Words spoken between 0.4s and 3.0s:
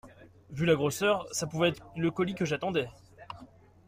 Vu la grosseur, ça pouvait être le colis que j’attendais.